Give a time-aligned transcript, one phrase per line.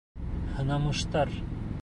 [0.55, 1.39] Һынамыштар